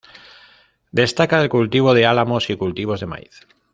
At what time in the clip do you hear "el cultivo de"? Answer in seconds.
1.43-2.07